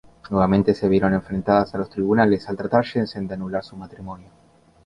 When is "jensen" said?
2.85-3.27